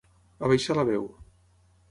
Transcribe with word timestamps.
Abaixar 0.47 0.77
la 0.79 0.87
veu. 0.89 1.07